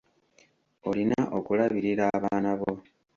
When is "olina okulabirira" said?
0.89-2.03